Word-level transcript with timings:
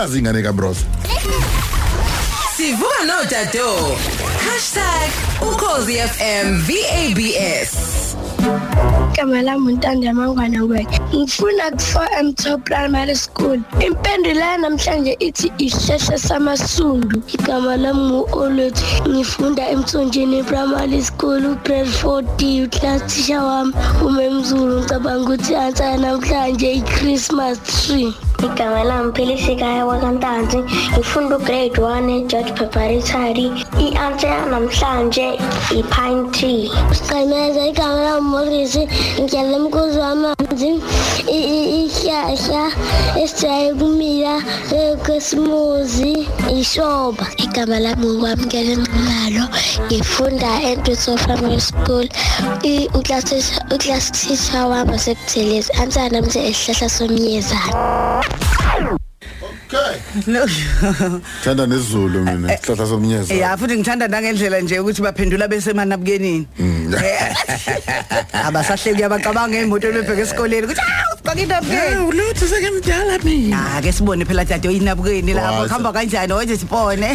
nazi 0.00 0.18
ingane 0.18 0.42
kaBrosa 0.42 0.80
Sivuka 2.56 3.04
no 3.06 3.24
Tato. 3.28 3.96
#ukhozi 5.42 5.94
FM 5.98 6.62
VABS. 6.68 7.72
Igama 9.20 9.42
lami 9.42 9.72
untanda 9.72 10.14
mangwana 10.14 10.60
kwethu 10.66 11.00
ngifuna 11.14 11.66
ku-4m 11.76 12.26
top 12.42 12.64
primary 12.64 13.14
school. 13.14 13.58
Impendulo 13.86 14.40
yanamhlanje 14.40 15.12
ithi 15.20 15.52
isihlahla 15.58 16.18
samasundu. 16.18 17.22
Igama 17.34 17.76
lami 17.76 18.02
ngu-olothi 18.10 18.84
ngifunda 19.08 19.62
emthonjeni 19.74 20.42
primary 20.42 21.02
school 21.02 21.44
ugrade 21.52 21.90
4d 22.00 22.40
uclass 22.64 23.00
teacher 23.10 23.42
wami 23.42 23.72
umemzulu 24.06 24.74
ngicabanga 24.80 25.22
ukuthi 25.22 25.52
answer 25.56 25.86
yanamhlanje 25.86 26.68
i-christmas 26.78 27.58
tree. 27.66 28.14
Igama 28.46 28.84
lami 28.84 29.12
philisikayo 29.12 29.86
wakantanzi 29.88 30.58
ngifunda 30.96 31.36
ugrade 31.36 31.76
1 31.76 32.10
egeorge 32.16 32.52
preparatory 32.52 33.46
i-answer 33.84 34.30
yanamhlanje 34.30 35.26
i-pine 35.78 36.30
tree. 36.32 36.70
Sicemeza 36.92 37.66
igama 37.66 38.00
lami 38.06 38.19
morisi 38.20 38.82
ngidlala 39.20 39.56
emkuzi 39.56 39.98
wamanzi 39.98 40.70
ihlahla 41.38 42.64
esijaye 43.22 43.74
kumila 43.74 44.34
kwesimuzi 45.04 46.28
ishoba 46.60 47.26
igama 47.44 47.78
lami 47.84 48.06
ngokwamukela 48.06 48.70
enqinalo 48.76 49.44
ngifunda 49.86 50.50
entwiso 50.70 51.16
primary 51.24 51.60
school 51.60 52.06
uclass 53.74 54.12
teacher 54.12 54.64
wami 54.70 54.92
wasekuthelezi 54.92 55.70
ansanamse 55.82 56.38
esihlahla 56.50 56.88
somyezana 56.96 57.72
Okay. 59.70 60.02
No. 60.26 60.46
Thanda 61.44 61.66
nesizulu 61.66 62.24
mina. 62.24 62.54
Isihlahla 62.54 62.86
somnyeza 62.86 63.34
Ya 63.34 63.56
futhi 63.56 63.76
ngithanda 63.76 64.08
nangendlela 64.08 64.60
nje 64.60 64.80
ukuthi 64.80 65.02
baphendula 65.02 65.48
bese 65.48 65.72
manabukenini. 65.72 66.46
Eh, 67.00 68.46
Abasahleki 68.46 69.02
abacabanga 69.04 69.58
emoto 69.58 69.92
bebheka 69.92 70.22
esikoleni 70.22 70.66
ukuthi 70.66 70.80
ah 70.80 71.14
ugqoka 71.14 71.40
inabukeni. 71.40 71.96
ulothi 72.08 72.44
sekemdala 72.48 73.18
mina 73.24 73.56
Ah 73.56 73.80
ke? 73.82 73.92
Sibone 73.92 74.24
phela 74.24 74.44
tade 74.44 74.68
oyinabukeni 74.68 75.34
labo 75.34 75.62
Wasa. 75.62 75.74
khamba 75.74 75.92
kanjani 75.92 76.32
oje 76.32 76.56
sibone. 76.56 77.10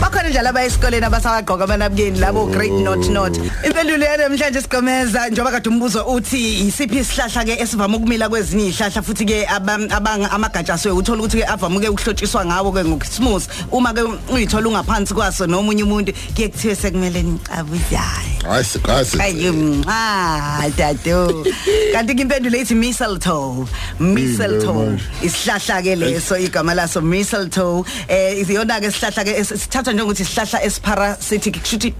Bakhona 0.00 0.28
njalo 0.28 0.48
abaya 0.48 0.66
esikoleni 0.66 1.06
abasawagqoka 1.06 1.64
amanabukeni 1.64 2.18
labo 2.20 2.46
great 2.52 2.72
not 2.72 3.08
not. 3.08 3.32
Impendulo 3.64 4.04
yanamhlanje 4.04 4.60
sigomeza 4.62 5.28
njoba 5.28 5.50
kade 5.50 5.68
umbuzo 5.68 6.04
uthi 6.06 6.66
isiphi 6.68 6.98
isihlahla 6.98 7.44
ke 7.44 7.62
esivama 7.62 7.96
ukumila 7.96 8.28
kwezinye 8.28 8.68
izihlahla 8.68 9.02
futhi 9.02 9.24
ke 9.24 9.46
abanga 9.48 10.30
amagatsha 10.30 10.78
so 10.78 10.96
uthola 10.96 11.22
ukuthi 11.22 11.38
ke 11.42 11.46
avame 11.48 11.80
ke 11.80 11.88
ukuhlotshiswa 11.88 12.44
ngawo 12.46 12.72
ke 12.72 12.84
ngokismos 12.84 13.48
uma 13.72 13.92
ke 13.94 14.02
uyithola 14.32 14.68
ungaphansi 14.68 15.14
kwaso 15.14 15.46
nomunye 15.46 15.82
umuntu 15.82 16.12
kuye 16.34 16.48
kuthiwe 16.48 16.74
sekumele 16.74 17.22
nicabuzayo. 17.22 18.33
Hayi 18.48 18.64
sikasi 18.64 19.18
Ayi 19.20 19.82
ah 19.86 20.68
dado. 20.76 21.44
Kanti 21.92 22.12
impendulo 22.12 22.56
ithi 22.58 22.74
mistletoe. 22.74 23.66
Mistletoe. 24.00 24.98
Isihlahla 25.22 25.82
ke 25.82 25.96
leso 25.96 26.36
igama 26.38 26.74
laso 26.74 27.00
mistletoe. 27.00 27.84
Eh 28.08 28.40
isiyona 28.42 28.80
ke 28.80 28.86
isihlahla 28.88 29.24
ke 29.24 29.44
sithatha 29.44 29.92
njengokuthi 29.92 30.22
isihlahla 30.22 30.62
esiparasitic 30.64 31.60
kushuthi 31.62 31.94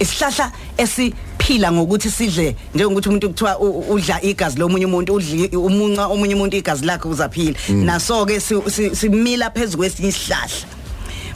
isihlahla 0.00 0.52
esiphila 0.78 1.72
ngokuthi 1.72 2.10
sidle 2.10 2.56
njengokuthi 2.74 3.08
umuntu 3.08 3.28
kuthiwa 3.28 3.58
udla 3.88 4.22
igazi 4.22 4.58
lomunye 4.58 4.86
umuntu 4.86 5.14
udli 5.14 5.48
umunca 5.56 6.06
omunye 6.12 6.34
umuntu 6.34 6.56
igazi 6.56 6.84
lakhe 6.84 7.08
uzaphila 7.08 7.56
naso 7.70 8.26
ke 8.26 8.40
si- 8.40 8.70
si- 8.70 8.94
simila 8.96 9.50
phezulu 9.50 9.78
kwesinye 9.78 10.08
isihlahla 10.08 10.75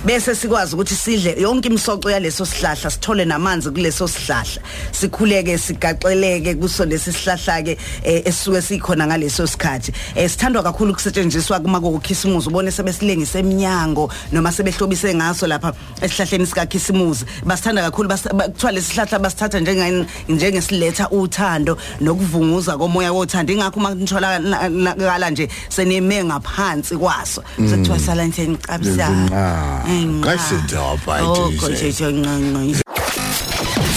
bese 0.05 0.35
sikwazi 0.35 0.75
ukuthi 0.75 0.95
sidle 0.95 1.35
yonke 1.41 1.69
imisoco 1.69 2.11
yaleso 2.11 2.47
sihlahla 2.47 2.91
sithole 2.91 3.25
namanzi 3.25 3.71
kuleso 3.71 4.09
sihlahla. 4.09 4.63
Sikhuleke 4.93 5.59
sigaxeleke 5.59 6.55
kuso 6.55 6.85
lesi 6.85 7.13
sihlahla 7.13 7.63
ke 7.63 7.77
eh, 8.05 8.23
esisuke 8.25 8.63
sikhona 8.63 9.07
ngaleso 9.07 9.47
sikhathi. 9.47 9.93
Eh, 10.17 10.31
sithandwa 10.31 10.63
kakhulu 10.63 10.93
ukusetshenziswa 10.93 11.61
kuma 11.61 11.81
kokhisimuzi 11.81 12.49
ubone 12.49 12.71
sebesilengisa 12.71 13.39
eminyango 13.39 14.11
noma 14.33 14.53
sebehlobise 14.53 15.15
ngaso 15.15 15.47
lapha 15.47 15.75
esihlahleni 16.01 16.47
sika 16.47 16.67
khisimuzi 16.67 17.27
basithanda 17.45 17.83
kakhulu 17.83 18.09
kuthiwa 18.09 18.73
lesi 18.73 18.89
sihlahla 18.89 19.19
basithatha 19.19 19.61
njenge 19.61 20.07
njengesiletha 20.29 21.11
uthando 21.11 21.77
nokuvunguza 22.01 22.79
komoya 22.79 23.13
wothando. 23.13 23.53
Ingakho 23.53 23.81
uma 23.81 23.95
nitholakala 23.95 25.31
nje 25.31 25.49
senime 25.69 26.25
ngaphansi 26.25 26.97
kwaso. 26.97 27.43
Sekuthiwa 27.57 27.99
sala 27.99 28.25
nje 28.25 28.49
ngicabisa 28.49 29.90
kayisidapha 30.25 31.23
Oh, 31.23 31.47
ayithize 31.47 32.05
konje 32.05 32.11
ncanca. 32.13 32.83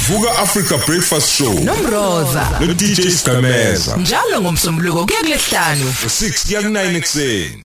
Vuka 0.08 0.38
Africa 0.40 0.78
Breakfast 0.88 1.30
Show 1.38 1.54
Nomroza. 1.64 2.48
no 2.60 2.74
DJ 2.74 3.10
Skameza 3.10 3.98
Njalo 3.98 4.42
ngomsombuluko 4.42 5.06
kuya 5.06 5.20
kulesihlanu. 5.20 5.94
6 6.06 6.46
kuya 6.48 6.62
ku 6.62 6.68
9 6.68 6.96
ekseni 6.98 7.58